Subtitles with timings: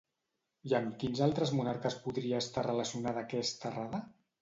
[0.71, 4.07] I amb quins altres monarques podria estar relacionada aquesta errada?